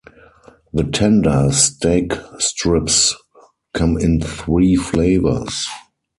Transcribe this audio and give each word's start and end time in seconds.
The 0.73 0.85
tender 0.85 1.49
steak 1.51 2.13
strips 2.39 3.13
come 3.75 3.99
in 3.99 4.19
three 4.19 4.75
flavors. 4.75 5.67